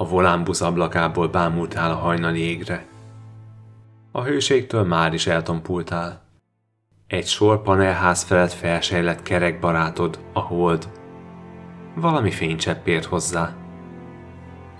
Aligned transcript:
A 0.00 0.08
volánbusz 0.08 0.60
ablakából 0.60 1.28
bámultál 1.28 1.90
a 1.90 1.96
hajnali 1.96 2.40
égre. 2.40 2.86
A 4.12 4.22
hőségtől 4.22 4.84
már 4.84 5.14
is 5.14 5.26
eltompultál. 5.26 6.22
Egy 7.06 7.26
sor 7.26 7.62
panelház 7.62 8.22
felett 8.22 8.52
felsejlett 8.52 9.22
kerek 9.22 9.60
barátod, 9.60 10.18
a 10.32 10.40
hold. 10.40 10.88
Valami 11.94 12.30
fénycsepp 12.30 12.86
ért 12.86 13.04
hozzá. 13.04 13.56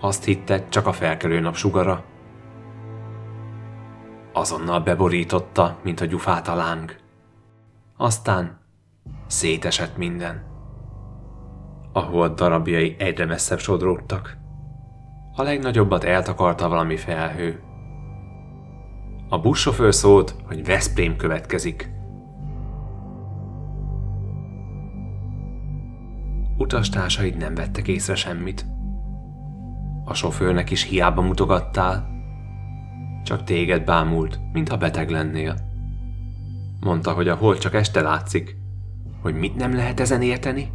Azt 0.01 0.25
hitted, 0.25 0.69
csak 0.69 0.87
a 0.87 0.93
felkelő 0.93 1.41
nap 1.41 1.57
sugara. 1.57 2.05
Azonnal 4.33 4.81
beborította, 4.81 5.79
mint 5.83 6.01
a 6.01 6.05
gyufát 6.05 6.49
a 6.49 6.55
láng. 6.55 6.97
Aztán 7.97 8.61
szétesett 9.27 9.97
minden. 9.97 10.47
A 11.93 12.01
hold 12.01 12.35
darabjai 12.35 12.97
egyre 12.99 13.25
messzebb 13.25 13.59
sodródtak. 13.59 14.38
A 15.39 15.43
legnagyobbat 15.43 16.05
eltakarta 16.05 16.69
valami 16.69 16.97
felhő. 16.97 17.61
A 19.29 19.39
buszsofőr 19.39 19.95
szólt, 19.95 20.35
hogy 20.47 20.65
Veszprém 20.65 21.17
következik. 21.17 21.91
Utastársaid 26.57 27.37
nem 27.37 27.55
vettek 27.55 27.89
észre 27.89 28.15
semmit. 28.15 28.67
A 30.05 30.15
sofőrnek 30.15 30.71
is 30.71 30.83
hiába 30.83 31.23
mutogattál, 31.23 32.09
csak 33.25 33.45
téged 33.45 33.85
bámult, 33.85 34.41
mintha 34.53 34.77
beteg 34.77 35.11
lennél. 35.11 35.57
Mondta, 36.81 37.13
hogy 37.13 37.29
a 37.29 37.35
hold 37.35 37.59
csak 37.59 37.75
este 37.75 38.01
látszik, 38.01 38.57
hogy 39.23 39.35
mit 39.35 39.57
nem 39.57 39.75
lehet 39.75 40.01
ezen 40.01 40.23
érteni? 40.23 40.73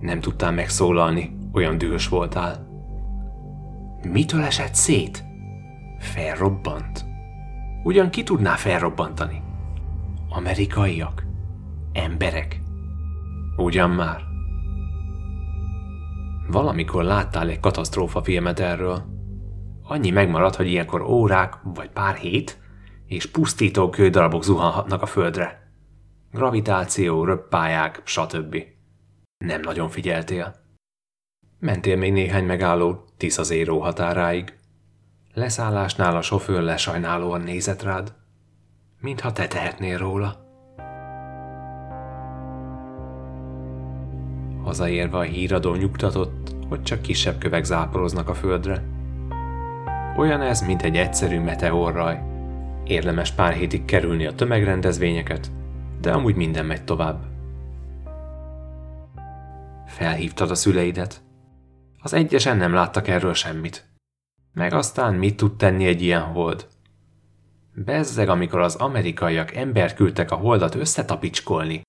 Nem 0.00 0.20
tudtál 0.20 0.52
megszólalni, 0.52 1.36
olyan 1.52 1.78
dühös 1.78 2.08
voltál. 2.08 2.73
Mitől 4.12 4.42
esett 4.42 4.74
szét? 4.74 5.24
Felrobbant. 5.98 7.04
Ugyan 7.82 8.10
ki 8.10 8.22
tudná 8.22 8.54
felrobbantani? 8.54 9.42
Amerikaiak? 10.28 11.26
Emberek? 11.92 12.60
Ugyan 13.56 13.90
már. 13.90 14.20
Valamikor 16.48 17.04
láttál 17.04 17.48
egy 17.48 17.60
katasztrófa 17.60 18.22
filmet 18.22 18.60
erről. 18.60 19.04
Annyi 19.82 20.10
megmarad, 20.10 20.54
hogy 20.54 20.66
ilyenkor 20.66 21.02
órák 21.02 21.54
vagy 21.62 21.90
pár 21.90 22.14
hét, 22.14 22.58
és 23.06 23.30
pusztító 23.30 23.90
kődarabok 23.90 24.44
zuhanhatnak 24.44 25.02
a 25.02 25.06
földre. 25.06 25.72
Gravitáció, 26.30 27.24
röppályák, 27.24 28.00
stb. 28.04 28.56
Nem 29.44 29.60
nagyon 29.60 29.88
figyeltél. 29.88 30.63
Mentél 31.64 31.96
még 31.96 32.12
néhány 32.12 32.44
megálló 32.44 33.04
Tisza 33.16 33.42
Zéró 33.42 33.78
határáig. 33.78 34.52
Leszállásnál 35.34 36.16
a 36.16 36.22
sofőr 36.22 36.62
lesajnálóan 36.62 37.40
nézett 37.40 37.82
rád, 37.82 38.12
mintha 39.00 39.32
te 39.32 39.46
tehetnél 39.46 39.98
róla. 39.98 40.36
Hazaérve 44.64 45.18
a 45.18 45.22
híradó 45.22 45.74
nyugtatott, 45.74 46.54
hogy 46.68 46.82
csak 46.82 47.02
kisebb 47.02 47.38
kövek 47.38 47.64
záporoznak 47.64 48.28
a 48.28 48.34
földre. 48.34 48.82
Olyan 50.16 50.40
ez, 50.40 50.60
mint 50.60 50.82
egy 50.82 50.96
egyszerű 50.96 51.40
meteorraj. 51.40 52.20
Érdemes 52.84 53.32
pár 53.32 53.52
hétig 53.52 53.84
kerülni 53.84 54.26
a 54.26 54.34
tömegrendezvényeket, 54.34 55.50
de 56.00 56.12
amúgy 56.12 56.34
minden 56.34 56.66
megy 56.66 56.84
tovább. 56.84 57.24
Felhívtad 59.86 60.50
a 60.50 60.54
szüleidet. 60.54 61.22
Az 62.04 62.12
egyesen 62.12 62.56
nem 62.56 62.72
láttak 62.72 63.08
erről 63.08 63.34
semmit. 63.34 63.84
Meg 64.52 64.72
aztán 64.72 65.14
mit 65.14 65.36
tud 65.36 65.56
tenni 65.56 65.86
egy 65.86 66.02
ilyen 66.02 66.22
hold? 66.22 66.66
Bezzeg, 67.74 68.28
amikor 68.28 68.60
az 68.60 68.74
amerikaiak 68.74 69.54
embert 69.54 69.94
küldtek 69.94 70.30
a 70.30 70.34
holdat 70.34 70.74
összetapicskolni. 70.74 71.82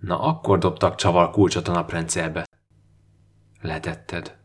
Na 0.00 0.20
akkor 0.20 0.58
dobtak 0.58 0.94
csavar 0.94 1.30
kulcsot 1.30 1.68
a 1.68 1.72
naprendszerbe. 1.72 2.44
Letetted. 3.60 4.36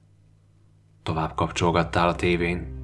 Tovább 1.03 1.35
kapcsolgattál 1.35 2.07
a 2.07 2.15
tévén. 2.15 2.83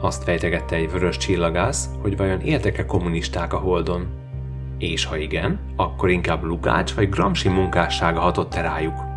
Azt 0.00 0.22
fejtegette 0.22 0.76
egy 0.76 0.90
vörös 0.90 1.16
csillagász, 1.16 1.88
hogy 2.00 2.16
vajon 2.16 2.40
éltek-e 2.40 2.86
kommunisták 2.86 3.52
a 3.52 3.58
holdon. 3.58 4.08
És 4.78 5.04
ha 5.04 5.16
igen, 5.16 5.60
akkor 5.76 6.10
inkább 6.10 6.42
Lukács 6.42 6.94
vagy 6.94 7.08
Gramsci 7.08 7.48
munkássága 7.48 8.20
hatott-e 8.20 8.60
rájuk. 8.60 9.09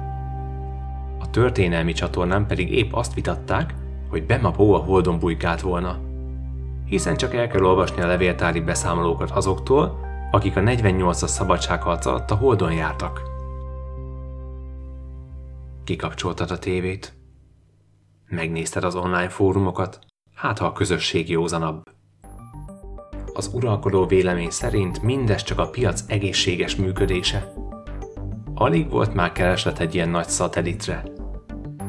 A 1.24 1.30
történelmi 1.30 1.94
csatornán 1.94 2.48
pedig 2.48 2.72
épp 2.72 2.94
azt 2.94 3.14
vitatták, 3.14 3.74
hogy 4.10 4.26
Bemapó 4.26 4.74
a 4.74 4.78
holdon 4.78 5.20
bujkált 5.20 5.62
volna. 5.62 6.00
Hiszen 6.86 7.18
csak 7.18 7.34
el 7.34 7.48
kell 7.48 7.64
olvasni 7.64 8.02
a 8.02 8.08
levéltári 8.08 8.60
beszámolókat 8.60 9.32
azoktól, 9.32 10.00
akik 10.32 10.56
a 10.56 10.62
48-as 10.62 11.28
szabadságharc 11.28 12.06
alatt 12.06 12.32
a 12.32 12.36
holdon 12.36 12.74
jártak. 12.74 13.22
Kikapcsoltad 15.84 16.52
a 16.52 16.60
tévét. 16.60 17.14
Megnézted 18.28 18.84
az 18.84 18.96
online 18.96 19.30
fórumokat, 19.30 20.00
hát 20.36 20.58
ha 20.58 20.66
a 20.66 20.74
közösség 20.74 21.30
józanabb. 21.30 21.84
Az 23.34 23.52
uralkodó 23.54 24.06
vélemény 24.06 24.50
szerint 24.50 25.02
mindez 25.02 25.44
csak 25.44 25.60
a 25.60 25.70
piac 25.70 26.04
egészséges 26.08 26.76
működése. 26.76 27.54
Alig 28.54 28.90
volt 28.90 29.14
már 29.14 29.32
kereslet 29.32 29.80
egy 29.80 29.96
ilyen 29.96 30.10
nagy 30.10 30.28
szatelitre. 30.28 31.13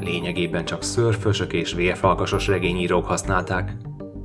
Lényegében 0.05 0.65
csak 0.65 0.83
szörfösök 0.83 1.53
és 1.53 1.73
vérfalkasos 1.73 2.47
regényírók 2.47 3.07
használták. 3.07 3.77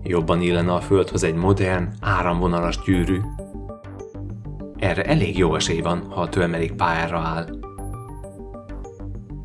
Jobban 0.04 0.42
illene 0.42 0.74
a 0.74 0.80
földhöz 0.80 1.24
egy 1.24 1.36
modern, 1.36 1.90
áramvonalas 2.02 2.80
gyűrű. 2.82 3.20
Erre 4.78 5.04
elég 5.04 5.38
jó 5.38 5.56
esély 5.56 5.82
van, 5.82 6.06
ha 6.10 6.22
a 6.22 6.30
törmelék 6.30 6.74
pályára 6.74 7.18
áll. 7.18 7.50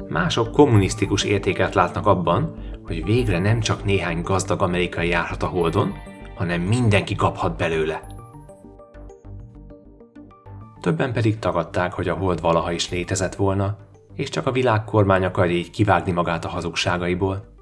Mások 0.09 0.53
kommunisztikus 0.53 1.25
értéket 1.25 1.75
látnak 1.75 2.07
abban, 2.07 2.55
hogy 2.85 3.05
végre 3.05 3.39
nem 3.39 3.61
csak 3.61 3.85
néhány 3.85 4.23
gazdag 4.23 4.63
amerikai 4.63 5.09
járhat 5.09 5.43
a 5.43 5.47
holdon, 5.47 5.95
hanem 6.35 6.61
mindenki 6.61 7.15
kaphat 7.15 7.57
belőle. 7.57 8.07
Többen 10.81 11.13
pedig 11.13 11.39
tagadták, 11.39 11.93
hogy 11.93 12.09
a 12.09 12.15
hold 12.15 12.41
valaha 12.41 12.73
is 12.73 12.91
létezett 12.91 13.35
volna, 13.35 13.77
és 14.15 14.29
csak 14.29 14.47
a 14.47 14.53
világ 14.53 14.85
kormány 14.85 15.25
akarja 15.25 15.57
így 15.57 15.71
kivágni 15.71 16.13
magát 16.13 16.45
a 16.45 16.49
hazugságaiból. 16.49 17.53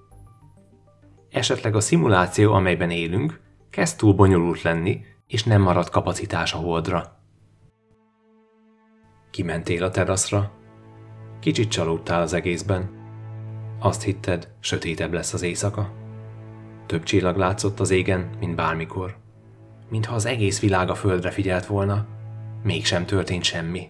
Esetleg 1.30 1.74
a 1.74 1.80
szimuláció, 1.80 2.52
amelyben 2.52 2.90
élünk, 2.90 3.40
kezd 3.70 3.96
túl 3.96 4.14
bonyolult 4.14 4.62
lenni, 4.62 5.04
és 5.26 5.44
nem 5.44 5.62
marad 5.62 5.88
kapacitás 5.88 6.52
a 6.52 6.58
holdra. 6.58 7.20
Kimentél 9.30 9.84
a 9.84 9.90
teraszra? 9.90 10.50
Kicsit 11.40 11.70
csalódtál 11.70 12.20
az 12.20 12.32
egészben. 12.32 12.90
Azt 13.78 14.02
hitted, 14.02 14.48
sötétebb 14.60 15.12
lesz 15.12 15.32
az 15.32 15.42
éjszaka? 15.42 15.92
Több 16.86 17.02
csillag 17.02 17.36
látszott 17.36 17.80
az 17.80 17.90
égen, 17.90 18.30
mint 18.40 18.54
bármikor. 18.54 19.16
Mintha 19.88 20.14
az 20.14 20.26
egész 20.26 20.60
világ 20.60 20.90
a 20.90 20.94
földre 20.94 21.30
figyelt 21.30 21.66
volna, 21.66 22.06
mégsem 22.62 23.06
történt 23.06 23.44
semmi. 23.44 23.88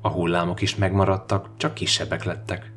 A 0.00 0.08
hullámok 0.08 0.60
is 0.60 0.76
megmaradtak, 0.76 1.48
csak 1.56 1.74
kisebbek 1.74 2.24
lettek. 2.24 2.72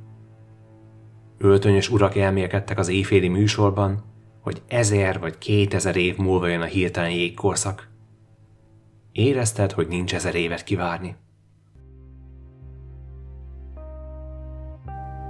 Öltönyös 1.38 1.90
urak 1.90 2.16
elmélkedtek 2.16 2.78
az 2.80 2.88
éjféli 2.88 3.28
műsorban, 3.28 4.04
hogy 4.42 4.62
ezer 4.68 5.20
vagy 5.20 5.38
kétezer 5.38 5.96
év 5.96 6.18
múlva 6.18 6.48
jön 6.48 6.62
a 6.62 6.66
hirtelen 6.66 7.12
jégkorszak. 7.12 7.92
Érezted, 9.12 9.72
hogy 9.72 9.88
nincs 9.88 10.16
ezer 10.16 10.36
évet 10.36 10.64
kivárni. 10.64 11.16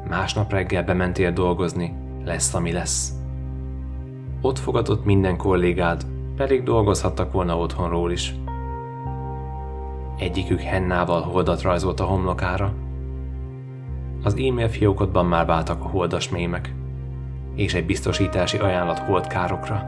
Másnap 0.08 0.52
reggel 0.52 0.84
bementél 0.84 1.32
dolgozni, 1.32 1.94
lesz, 2.24 2.54
ami 2.54 2.72
lesz. 2.72 3.14
Ott 4.42 4.60
fogadott 4.60 5.06
minden 5.06 5.38
kollégád, 5.38 6.06
pedig 6.36 6.64
dolgozhattak 6.64 7.32
volna 7.32 7.58
otthonról 7.58 8.12
is. 8.12 8.34
Egyikük 10.18 10.60
hennával 10.60 11.22
holdat 11.22 11.62
rajzolt 11.62 12.00
a 12.00 12.06
homlokára. 12.06 12.74
Az 14.24 14.34
e-mail 14.34 14.70
fiókodban 14.70 15.26
már 15.26 15.46
váltak 15.46 15.84
a 15.84 15.88
holdas 15.88 16.30
mémek, 16.30 16.74
és 17.56 17.74
egy 17.74 17.86
biztosítási 17.86 18.58
ajánlat 18.58 19.00
holdkárokra. 19.00 19.84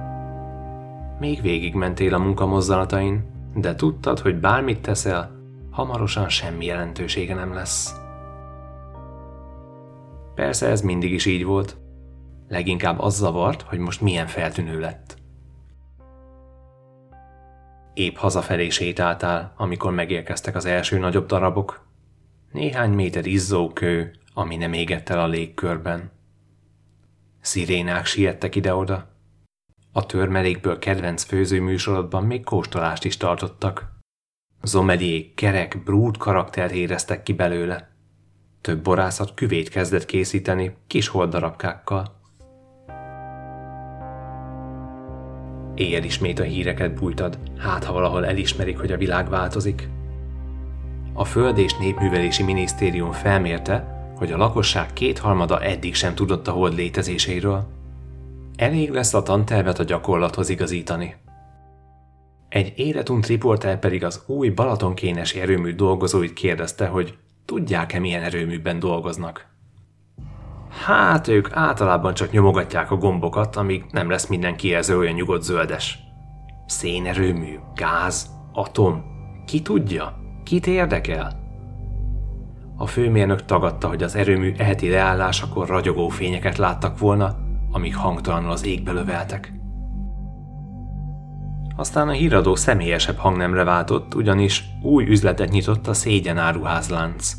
Még 1.19 1.41
végig 1.41 1.73
mentél 1.73 2.13
a 2.13 2.17
munkamozzanatain, 2.17 3.23
de 3.55 3.75
tudtad, 3.75 4.19
hogy 4.19 4.39
bármit 4.39 4.81
teszel, 4.81 5.31
hamarosan 5.71 6.29
semmi 6.29 6.65
jelentősége 6.65 7.33
nem 7.33 7.53
lesz. 7.53 7.95
Persze 10.35 10.67
ez 10.67 10.81
mindig 10.81 11.11
is 11.11 11.25
így 11.25 11.45
volt. 11.45 11.77
Leginkább 12.47 12.99
az 12.99 13.15
zavart, 13.15 13.61
hogy 13.61 13.79
most 13.79 14.01
milyen 14.01 14.27
feltűnő 14.27 14.79
lett. 14.79 15.17
Épp 17.95 18.15
hazafelé 18.15 18.69
sétáltál, 18.69 19.53
amikor 19.57 19.91
megérkeztek 19.91 20.55
az 20.55 20.65
első 20.65 20.97
nagyobb 20.97 21.25
darabok. 21.25 21.87
Néhány 22.51 22.91
méter 22.91 23.25
izzó 23.25 23.73
kő, 23.73 24.15
ami 24.33 24.55
nem 24.55 24.73
égett 24.73 25.09
el 25.09 25.19
a 25.19 25.27
légkörben. 25.27 26.11
Szirénák 27.41 28.05
siettek 28.05 28.55
ide-oda. 28.55 29.07
A 29.91 30.05
törmelékből 30.05 30.79
kedvenc 30.79 31.23
főzőműsorodban 31.23 32.23
még 32.23 32.43
kóstolást 32.43 33.05
is 33.05 33.17
tartottak. 33.17 33.91
Zomeliék 34.61 35.33
kerek, 35.33 35.83
brút 35.83 36.17
karaktert 36.17 36.73
éreztek 36.73 37.23
ki 37.23 37.33
belőle. 37.33 37.89
Több 38.61 38.81
borászat 38.81 39.33
küvét 39.33 39.69
kezdett 39.69 40.05
készíteni 40.05 40.75
kis 40.87 41.07
holdarabkákkal. 41.07 42.21
Éjjel 45.75 46.03
ismét 46.03 46.39
a 46.39 46.43
híreket 46.43 46.93
bújtad, 46.93 47.37
hát 47.57 47.83
ha 47.83 47.93
valahol 47.93 48.25
elismerik, 48.25 48.79
hogy 48.79 48.91
a 48.91 48.97
világ 48.97 49.29
változik. 49.29 49.89
A 51.13 51.25
Föld 51.25 51.57
és 51.57 51.77
Népművelési 51.77 52.43
Minisztérium 52.43 53.11
felmérte, 53.11 53.95
hogy 54.17 54.31
a 54.31 54.37
lakosság 54.37 54.93
kétharmada 54.93 55.61
eddig 55.61 55.95
sem 55.95 56.15
tudott 56.15 56.47
a 56.47 56.51
hold 56.51 56.75
létezéséről. 56.75 57.67
Elég 58.55 58.89
lesz 58.89 59.13
a 59.13 59.23
tantervet 59.23 59.79
a 59.79 59.83
gyakorlathoz 59.83 60.49
igazítani. 60.49 61.15
Egy 62.49 62.73
életunt 62.75 63.25
riporter 63.25 63.79
pedig 63.79 64.03
az 64.03 64.23
új 64.25 64.49
Balatonkénes 64.49 65.33
erőmű 65.33 65.75
dolgozóit 65.75 66.33
kérdezte, 66.33 66.87
hogy 66.87 67.17
tudják-e 67.45 67.99
milyen 67.99 68.23
erőműben 68.23 68.79
dolgoznak. 68.79 69.54
Hát 70.83 71.27
ők 71.27 71.47
általában 71.51 72.13
csak 72.13 72.31
nyomogatják 72.31 72.91
a 72.91 72.95
gombokat, 72.95 73.55
amíg 73.55 73.85
nem 73.91 74.09
lesz 74.09 74.27
minden 74.27 74.55
kijelző 74.55 74.97
olyan 74.97 75.13
nyugodt 75.13 75.43
zöldes. 75.43 75.99
Szénerőmű, 76.65 77.59
gáz, 77.75 78.29
atom, 78.53 79.03
ki 79.45 79.61
tudja? 79.61 80.17
Kit 80.43 80.67
érdekel? 80.67 81.43
A 82.77 82.87
főmérnök 82.87 83.45
tagadta, 83.45 83.87
hogy 83.87 84.03
az 84.03 84.15
erőmű 84.15 84.53
eheti 84.57 84.89
leállásakor 84.89 85.67
ragyogó 85.67 86.07
fényeket 86.09 86.57
láttak 86.57 86.99
volna, 86.99 87.35
amik 87.71 87.95
hangtalanul 87.95 88.51
az 88.51 88.65
égbe 88.65 88.91
löveltek. 88.91 89.53
Aztán 91.75 92.07
a 92.07 92.11
híradó 92.11 92.55
személyesebb 92.55 93.17
hangnemre 93.17 93.63
váltott, 93.63 94.15
ugyanis 94.15 94.63
új 94.81 95.05
üzletet 95.05 95.49
nyitott 95.49 95.87
a 95.87 95.93
szégyen 95.93 96.37
áruházlánc. 96.37 97.33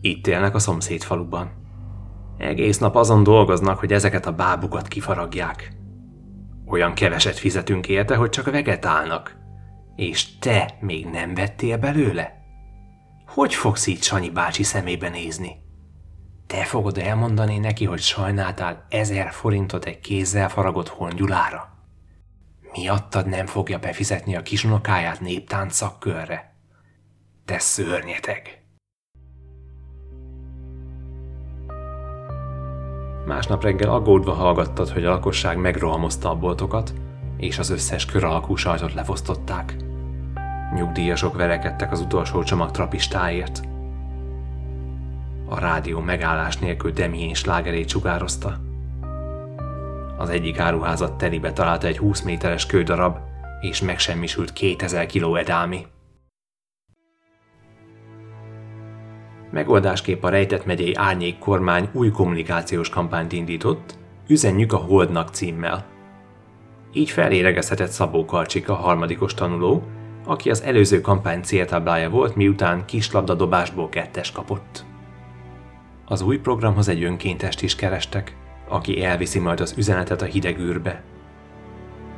Itt 0.00 0.26
élnek 0.26 0.54
a 0.54 0.58
szomszéd 0.58 1.02
faluban. 1.02 1.63
Egész 2.38 2.78
nap 2.78 2.96
azon 2.96 3.22
dolgoznak, 3.22 3.78
hogy 3.78 3.92
ezeket 3.92 4.26
a 4.26 4.32
bábukat 4.32 4.88
kifaragják. 4.88 5.72
Olyan 6.66 6.94
keveset 6.94 7.38
fizetünk 7.38 7.88
érte, 7.88 8.16
hogy 8.16 8.28
csak 8.28 8.50
vegetálnak. 8.50 9.36
És 9.96 10.38
te 10.38 10.76
még 10.80 11.06
nem 11.06 11.34
vettél 11.34 11.78
belőle? 11.78 12.42
Hogy 13.26 13.54
fogsz 13.54 13.86
így 13.86 14.02
Sanyi 14.02 14.30
bácsi 14.30 14.62
szemébe 14.62 15.08
nézni? 15.08 15.62
Te 16.46 16.64
fogod 16.64 16.98
elmondani 16.98 17.58
neki, 17.58 17.84
hogy 17.84 18.00
sajnáltál 18.00 18.86
ezer 18.88 19.32
forintot 19.32 19.84
egy 19.84 20.00
kézzel 20.00 20.48
faragott 20.48 20.88
hongyulára? 20.88 21.72
Miattad 22.72 23.26
nem 23.26 23.46
fogja 23.46 23.78
befizetni 23.78 24.36
a 24.36 24.42
kisunokáját 24.42 25.20
néptánc 25.20 25.74
szakkörre? 25.74 26.54
Te 27.44 27.58
szörnyeteg! 27.58 28.63
Másnap 33.26 33.62
reggel 33.62 33.90
aggódva 33.90 34.32
hallgattad, 34.32 34.88
hogy 34.88 35.04
a 35.04 35.10
lakosság 35.10 35.58
megrohamozta 35.58 36.30
a 36.30 36.34
boltokat, 36.34 36.94
és 37.36 37.58
az 37.58 37.70
összes 37.70 38.06
kör 38.06 38.24
alakú 38.24 38.56
sajtot 38.56 38.94
lefosztották. 38.94 39.76
Nyugdíjasok 40.74 41.36
verekedtek 41.36 41.92
az 41.92 42.00
utolsó 42.00 42.42
csomag 42.42 42.70
trapistáért. 42.70 43.62
A 45.48 45.58
rádió 45.58 46.00
megállás 46.00 46.56
nélkül 46.56 46.90
Demién 46.90 47.34
slágerét 47.34 47.88
sugározta. 47.88 48.56
Az 50.16 50.28
egyik 50.28 50.58
áruházat 50.58 51.18
telibe 51.18 51.52
találta 51.52 51.86
egy 51.86 51.98
20 51.98 52.20
méteres 52.22 52.66
kődarab, 52.66 53.18
és 53.60 53.80
megsemmisült 53.80 54.52
2000 54.52 55.06
kiló 55.06 55.36
edámi. 55.36 55.86
Megoldásképp 59.54 60.22
a 60.22 60.28
rejtett 60.28 60.66
megyei 60.66 60.94
árnyék 60.94 61.38
kormány 61.38 61.88
új 61.92 62.10
kommunikációs 62.10 62.88
kampányt 62.88 63.32
indított, 63.32 63.98
Üzenjük 64.26 64.72
a 64.72 64.76
Holdnak 64.76 65.28
címmel. 65.28 65.86
Így 66.92 67.10
feléregezhetett 67.10 67.90
Szabó 67.90 68.24
Karcsika, 68.24 68.74
harmadikos 68.74 69.34
tanuló, 69.34 69.82
aki 70.24 70.50
az 70.50 70.62
előző 70.62 71.00
kampány 71.00 71.42
céltáblája 71.42 72.10
volt, 72.10 72.36
miután 72.36 72.84
kislabdadobásból 72.84 73.88
kettes 73.88 74.32
kapott. 74.32 74.84
Az 76.04 76.22
új 76.22 76.38
programhoz 76.38 76.88
egy 76.88 77.02
önkéntest 77.02 77.62
is 77.62 77.76
kerestek, 77.76 78.36
aki 78.68 79.04
elviszi 79.04 79.38
majd 79.38 79.60
az 79.60 79.74
üzenetet 79.76 80.22
a 80.22 80.26
hideg 80.26 80.58
űrbe. 80.58 81.02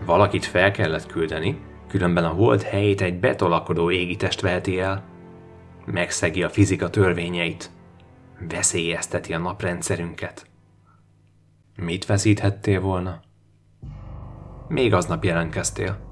Valakit 0.04 0.44
fel 0.44 0.70
kellett 0.70 1.06
küldeni, 1.06 1.58
különben 1.88 2.24
a 2.24 2.28
hold 2.28 2.62
helyét 2.62 3.00
egy 3.00 3.18
betolakodó 3.18 3.90
égitest 3.90 4.40
veheti 4.40 4.80
el. 4.80 5.14
Megszegi 5.86 6.42
a 6.42 6.48
fizika 6.48 6.90
törvényeit. 6.90 7.70
Veszélyezteti 8.48 9.32
a 9.34 9.38
naprendszerünket. 9.38 10.46
Mit 11.76 12.06
veszíthettél 12.06 12.80
volna? 12.80 13.20
Még 14.68 14.94
aznap 14.94 15.24
jelentkeztél 15.24 16.06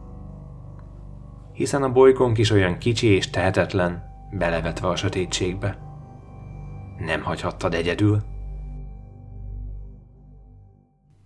hiszen 1.55 1.83
a 1.83 1.93
bolygónk 1.93 2.39
is 2.39 2.51
olyan 2.51 2.79
kicsi 2.79 3.07
és 3.07 3.31
tehetetlen, 3.31 4.05
belevetve 4.31 4.89
a 4.89 4.97
sötétségbe. 4.97 5.79
Nem 6.99 7.23
hagyhattad 7.23 7.75
egyedül. 7.75 8.23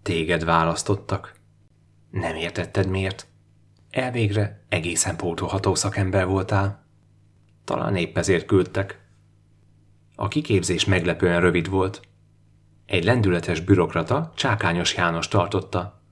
Téged 0.03 0.45
választottak. 0.45 1.37
Nem 2.11 2.35
értetted 2.35 2.89
miért. 2.89 3.27
Elvégre 3.91 4.65
egészen 4.69 5.17
pótolható 5.17 5.75
szakember 5.75 6.27
voltál. 6.27 6.87
Talán 7.69 7.97
épp 7.97 8.19
ezért 8.19 8.47
küldtek. 8.47 9.00
A 10.17 10.29
kiképzés 10.29 10.85
meglepően 10.85 11.41
rövid 11.41 11.69
volt. 11.69 12.00
Egy 12.87 13.05
lendületes 13.05 13.61
bürokrata 13.61 14.32
Csákányos 14.35 14.94
János 14.94 15.29
tartotta. 15.29 16.03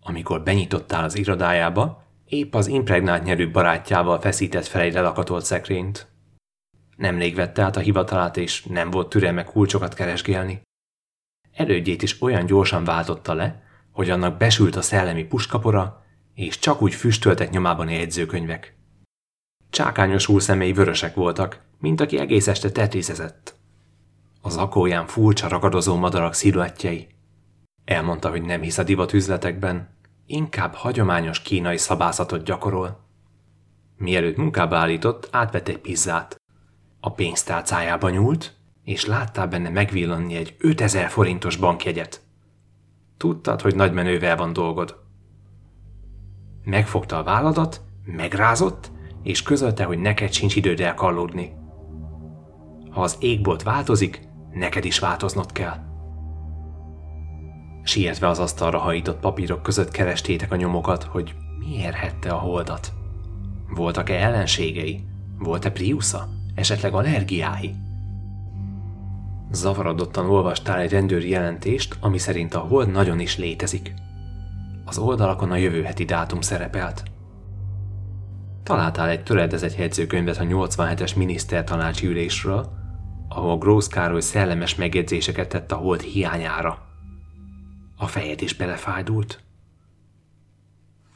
Amikor 0.00 0.42
benyitottál 0.42 1.04
az 1.04 1.16
irodájába, 1.16 2.06
Épp 2.24 2.54
az 2.54 2.66
impregnált 2.66 3.24
nyerő 3.24 3.50
barátjával 3.50 4.20
feszített 4.20 4.66
fel 4.66 4.80
egy 4.80 4.92
lelakatolt 4.92 5.44
szekrényt. 5.44 6.06
Nemrég 6.96 7.34
vette 7.34 7.62
át 7.62 7.76
a 7.76 7.80
hivatalát, 7.80 8.36
és 8.36 8.64
nem 8.64 8.90
volt 8.90 9.08
türelme 9.08 9.44
kulcsokat 9.44 9.94
keresgélni. 9.94 10.60
Elődjét 11.52 12.02
is 12.02 12.22
olyan 12.22 12.46
gyorsan 12.46 12.84
váltotta 12.84 13.34
le, 13.34 13.62
hogy 13.90 14.10
annak 14.10 14.36
besült 14.36 14.76
a 14.76 14.82
szellemi 14.82 15.24
puskapora, 15.24 16.04
és 16.34 16.58
csak 16.58 16.82
úgy 16.82 16.94
füstöltek 16.94 17.50
nyomában 17.50 17.88
jegyzőkönyvek. 17.88 18.77
Csákányos 19.70 20.28
úr 20.28 20.42
szemei 20.42 20.72
vörösek 20.72 21.14
voltak, 21.14 21.60
mint 21.78 22.00
aki 22.00 22.18
egész 22.18 22.46
este 22.46 22.70
tetrizezett. 22.70 23.56
Az 24.40 24.56
akóján 24.56 25.06
furcsa 25.06 25.48
ragadozó 25.48 25.96
madarak 25.96 26.34
sziluettjei. 26.34 27.08
Elmondta, 27.84 28.30
hogy 28.30 28.42
nem 28.42 28.60
hisz 28.60 28.78
a 28.78 28.82
divat 28.82 29.12
üzletekben, 29.12 29.88
inkább 30.26 30.74
hagyományos 30.74 31.42
kínai 31.42 31.76
szabászatot 31.76 32.44
gyakorol. 32.44 33.06
Mielőtt 33.96 34.36
munkába 34.36 34.76
állított, 34.76 35.28
átvett 35.30 35.68
egy 35.68 35.78
pizzát. 35.78 36.40
A 37.00 37.12
pénztárcájába 37.12 38.10
nyúlt, 38.10 38.56
és 38.84 39.04
láttál 39.04 39.46
benne 39.46 39.68
megvillanni 39.68 40.34
egy 40.36 40.56
5000 40.58 41.08
forintos 41.10 41.56
bankjegyet. 41.56 42.20
Tudtad, 43.16 43.60
hogy 43.60 43.74
nagy 43.74 43.92
menővel 43.92 44.36
van 44.36 44.52
dolgod. 44.52 44.96
Megfogta 46.64 47.18
a 47.18 47.22
válladat, 47.22 47.80
megrázott, 48.04 48.90
és 49.22 49.42
közölte, 49.42 49.84
hogy 49.84 49.98
neked 49.98 50.32
sincs 50.32 50.56
időd 50.56 50.80
elkallódni. 50.80 51.52
Ha 52.90 53.00
az 53.00 53.16
égbolt 53.20 53.62
változik, 53.62 54.28
neked 54.52 54.84
is 54.84 54.98
változnod 54.98 55.52
kell. 55.52 55.86
Sietve 57.82 58.28
az 58.28 58.38
asztalra 58.38 58.78
hajított 58.78 59.20
papírok 59.20 59.62
között 59.62 59.90
kerestétek 59.90 60.52
a 60.52 60.56
nyomokat, 60.56 61.02
hogy 61.02 61.34
mi 61.58 61.74
érhette 61.74 62.30
a 62.30 62.38
holdat. 62.38 62.92
Voltak-e 63.74 64.14
ellenségei? 64.14 65.04
Volt-e 65.38 65.70
Priusza? 65.70 66.28
Esetleg 66.54 66.94
allergiái? 66.94 67.74
Zavarodottan 69.50 70.30
olvastál 70.30 70.78
egy 70.78 70.90
rendőri 70.90 71.28
jelentést, 71.28 71.96
ami 72.00 72.18
szerint 72.18 72.54
a 72.54 72.58
hold 72.58 72.90
nagyon 72.90 73.20
is 73.20 73.38
létezik. 73.38 73.94
Az 74.84 74.98
oldalakon 74.98 75.50
a 75.50 75.56
jövő 75.56 75.82
heti 75.82 76.04
dátum 76.04 76.40
szerepelt. 76.40 77.02
Találtál 78.68 79.08
egy 79.08 79.22
töredezett 79.22 79.76
jegyzőkönyvet 79.76 80.36
a 80.36 80.44
87-es 80.44 81.16
minisztertanácsi 81.16 82.06
ülésről, 82.06 82.68
ahol 83.28 83.58
Grósz 83.58 83.88
Károly 83.88 84.20
szellemes 84.20 84.74
megjegyzéseket 84.74 85.48
tett 85.48 85.72
a 85.72 85.76
hold 85.76 86.00
hiányára– 86.00 86.78
a 87.98 88.06
fejed 88.06 88.42
is 88.42 88.54
belefájdult. 88.54 89.42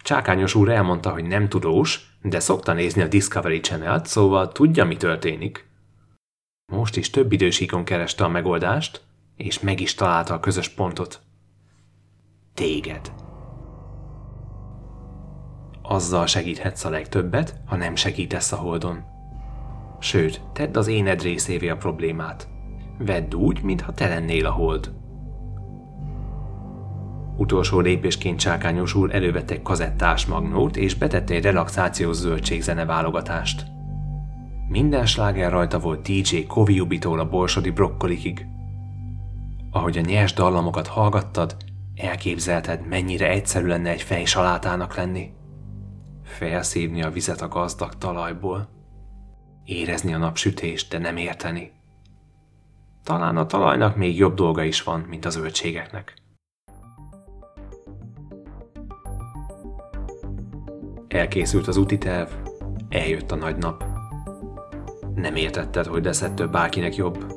Csákányos 0.02 0.54
úr 0.54 0.68
elmondta, 0.68 1.10
hogy 1.10 1.24
nem 1.24 1.48
tudós, 1.48 2.16
de 2.22 2.40
szokta 2.40 2.72
nézni 2.72 3.02
a 3.02 3.08
Discovery 3.08 3.60
Channel-t, 3.60 4.06
szóval 4.06 4.52
tudja, 4.52 4.84
mi 4.84 4.96
történik. 4.96 5.66
Most 6.72 6.96
is 6.96 7.10
több 7.10 7.32
idősíkon 7.32 7.84
kereste 7.84 8.24
a 8.24 8.28
megoldást, 8.28 9.00
és 9.36 9.60
meg 9.60 9.80
is 9.80 9.94
találta 9.94 10.34
a 10.34 10.40
közös 10.40 10.68
pontot. 10.68 11.20
Téged. 12.54 13.12
Azzal 15.92 16.26
segíthetsz 16.26 16.84
a 16.84 16.90
legtöbbet, 16.90 17.60
ha 17.66 17.76
nem 17.76 17.94
segítesz 17.94 18.52
a 18.52 18.56
holdon. 18.56 19.04
Sőt, 19.98 20.40
tedd 20.52 20.76
az 20.76 20.86
éned 20.86 21.22
részévé 21.22 21.68
a 21.68 21.76
problémát. 21.76 22.48
Vedd 22.98 23.34
úgy, 23.34 23.62
mintha 23.62 23.92
te 23.92 24.08
lennél 24.08 24.46
a 24.46 24.50
hold. 24.50 24.92
Utolsó 27.36 27.80
lépésként 27.80 28.38
Csákányos 28.38 28.94
úr 28.94 29.14
elővette 29.14 29.54
egy 29.54 29.62
kazettás 29.62 30.26
magnót, 30.26 30.76
és 30.76 30.94
betette 30.94 31.34
egy 31.34 31.42
relaxációs 31.42 32.16
zöldségzene 32.16 32.84
válogatást. 32.84 33.64
Minden 34.68 35.06
sláger 35.06 35.50
rajta 35.50 35.78
volt 35.78 36.02
DJ 36.02 36.42
Koviubitól 36.46 37.20
a 37.20 37.28
borsodi 37.28 37.70
brokkolikig. 37.70 38.46
Ahogy 39.70 39.98
a 39.98 40.00
nyers 40.00 40.32
dallamokat 40.32 40.86
hallgattad, 40.86 41.56
elképzelted, 41.96 42.86
mennyire 42.86 43.28
egyszerű 43.28 43.66
lenne 43.66 43.90
egy 43.90 44.02
fejsalátának 44.02 44.96
lenni. 44.96 45.40
Felszívni 46.32 47.02
a 47.02 47.10
vizet 47.10 47.40
a 47.40 47.48
gazdag 47.48 47.98
talajból. 47.98 48.68
Érezni 49.64 50.14
a 50.14 50.18
napsütést, 50.18 50.90
de 50.90 50.98
nem 50.98 51.16
érteni. 51.16 51.72
Talán 53.04 53.36
a 53.36 53.46
talajnak 53.46 53.96
még 53.96 54.16
jobb 54.16 54.34
dolga 54.34 54.62
is 54.62 54.82
van, 54.82 55.00
mint 55.00 55.24
az 55.24 55.32
zöldségeknek. 55.32 56.14
Elkészült 61.08 61.66
az 61.66 61.76
úti 61.76 61.98
terv, 61.98 62.30
eljött 62.88 63.30
a 63.30 63.36
nagy 63.36 63.56
nap. 63.56 63.84
Nem 65.14 65.36
értetted, 65.36 65.86
hogy 65.86 66.04
leszettől 66.04 66.48
bárkinek 66.48 66.96
jobb, 66.96 67.32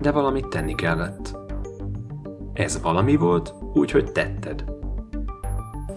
de 0.00 0.10
valamit 0.10 0.48
tenni 0.48 0.74
kellett. 0.74 1.36
Ez 2.52 2.82
valami 2.82 3.16
volt, 3.16 3.54
úgyhogy 3.72 4.12
tetted. 4.12 4.64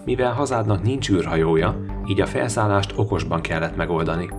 Mivel 0.05 0.33
hazádnak 0.33 0.81
nincs 0.81 1.09
űrhajója, 1.09 1.86
így 2.07 2.21
a 2.21 2.25
felszállást 2.25 2.93
okosban 2.95 3.41
kellett 3.41 3.75
megoldani. 3.75 4.29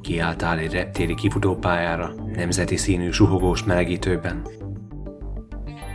Kiálltál 0.00 0.58
egy 0.58 0.72
reptéri 0.72 1.14
kifutópályára, 1.14 2.14
nemzeti 2.14 2.76
színű 2.76 3.10
suhogós 3.10 3.64
melegítőben. 3.64 4.46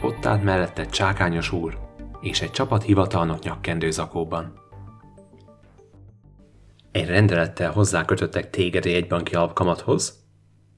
Ott 0.01 0.25
állt 0.25 0.43
mellette 0.43 0.85
csákányos 0.85 1.51
úr, 1.51 1.77
és 2.21 2.41
egy 2.41 2.51
csapat 2.51 2.83
hivatalnok 2.83 3.43
nyakkendőzakóban. 3.43 4.63
Egy 6.91 7.07
rendelettel 7.07 7.71
hozzákötöttek 7.71 8.49
téged 8.49 8.85
egy 8.85 9.07
banki 9.07 9.35
alapkamathoz, 9.35 10.23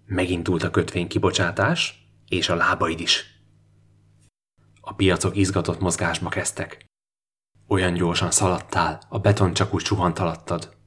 megindult 0.06 0.64
a 0.64 0.70
kötvény 0.70 1.08
kibocsátás, 1.08 2.10
és 2.28 2.50
a 2.50 2.56
lábaid 2.56 3.00
is. 3.00 3.42
A 4.82 4.94
piacok 4.94 5.36
izgatott 5.36 5.80
mozgásba 5.80 6.30
kezdtek. 6.30 6.87
Olyan 7.68 7.94
gyorsan 7.94 8.32
szaladtál, 8.32 9.02
a 9.10 9.20
beton 9.20 9.54
csak 9.54 9.74
úgy 9.74 9.86
suhant 9.86 10.20
alattad. 10.20 10.78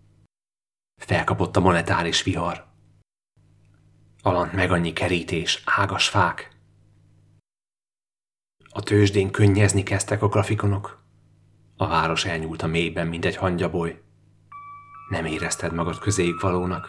Felkapott 0.97 1.57
a 1.57 1.61
monetáris 1.61 2.23
vihar. 2.23 2.67
Alant 4.23 4.53
meg 4.53 4.71
annyi 4.71 4.93
kerítés, 4.93 5.63
ágas 5.65 6.09
fák. 6.09 6.59
A 8.71 8.83
tőzsdén 8.83 9.31
könnyezni 9.31 9.83
kezdtek 9.83 10.23
a 10.23 10.29
grafikonok. 10.29 11.03
A 11.77 11.87
város 11.87 12.25
elnyúlt 12.25 12.63
a 12.63 12.67
mélyben, 12.67 13.07
mint 13.07 13.25
egy 13.25 13.37
hangyaboly. 13.37 14.03
Nem 15.09 15.25
érezted 15.25 15.73
magad 15.73 15.99
közéjük 15.99 16.41
valónak. 16.41 16.89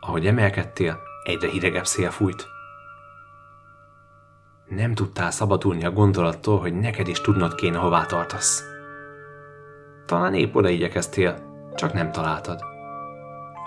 Ahogy 0.00 0.26
emelkedtél, 0.26 1.00
egyre 1.24 1.48
hidegebb 1.48 1.86
szél 1.86 2.10
fújt. 2.10 2.55
Nem 4.68 4.94
tudtál 4.94 5.30
szabadulni 5.30 5.84
a 5.84 5.90
gondolattól, 5.90 6.58
hogy 6.58 6.74
neked 6.74 7.08
is 7.08 7.20
tudnod 7.20 7.54
kéne, 7.54 7.78
hová 7.78 8.04
tartasz. 8.04 8.64
Talán 10.06 10.34
épp 10.34 10.54
oda 10.54 10.68
igyekeztél, 10.68 11.38
csak 11.74 11.92
nem 11.92 12.12
találtad. 12.12 12.60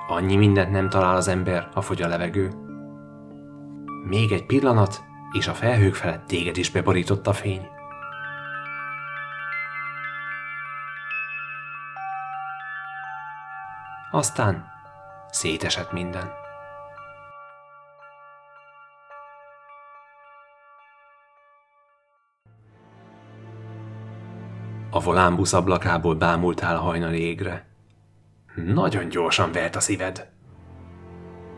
Annyi 0.07 0.35
mindent 0.35 0.71
nem 0.71 0.89
talál 0.89 1.15
az 1.15 1.27
ember, 1.27 1.69
ha 1.73 1.81
fogy 1.81 2.01
a 2.01 2.07
levegő. 2.07 2.51
Még 4.07 4.31
egy 4.31 4.45
pillanat, 4.45 5.03
és 5.31 5.47
a 5.47 5.53
felhők 5.53 5.95
felett 5.95 6.27
téged 6.27 6.57
is 6.57 6.71
beborított 6.71 7.27
a 7.27 7.33
fény. 7.33 7.67
Aztán 14.11 14.65
szétesett 15.29 15.91
minden. 15.91 16.31
A 24.91 24.99
volánbusz 24.99 25.53
ablakából 25.53 26.15
bámultál 26.15 26.75
a 26.75 26.79
hajnali 26.79 27.19
égre. 27.19 27.65
Nagyon 28.55 29.09
gyorsan 29.09 29.51
vert 29.51 29.75
a 29.75 29.79
szíved. 29.79 30.29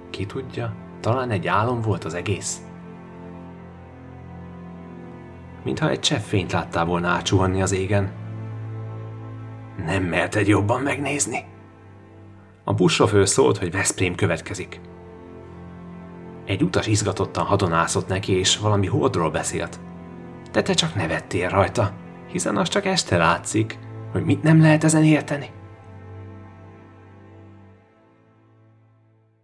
Ki 0.09 0.25
tudja, 0.25 0.73
talán 0.99 1.31
egy 1.31 1.47
álom 1.47 1.81
volt 1.81 2.03
az 2.03 2.13
egész. 2.13 2.61
Mintha 5.63 5.89
egy 5.89 5.99
csepp 5.99 6.19
fényt 6.19 6.51
láttál 6.51 6.85
volna 6.85 7.07
átsuhanni 7.07 7.61
az 7.61 7.71
égen. 7.71 8.11
Nem 9.85 10.03
merted 10.03 10.47
jobban 10.47 10.81
megnézni? 10.81 11.45
A 12.63 12.73
buszsofőr 12.73 13.27
szólt, 13.27 13.57
hogy 13.57 13.71
Veszprém 13.71 14.15
következik. 14.15 14.81
Egy 16.45 16.63
utas 16.63 16.87
izgatottan 16.87 17.45
hadonászott 17.45 18.07
neki, 18.07 18.31
és 18.31 18.57
valami 18.57 18.87
holdról 18.87 19.31
beszélt. 19.31 19.79
De 20.51 20.61
te 20.61 20.73
csak 20.73 20.95
nevettél 20.95 21.49
rajta, 21.49 21.91
hiszen 22.31 22.57
az 22.57 22.69
csak 22.69 22.85
este 22.85 23.17
látszik, 23.17 23.77
hogy 24.11 24.23
mit 24.23 24.43
nem 24.43 24.61
lehet 24.61 24.83
ezen 24.83 25.03
érteni. 25.03 25.49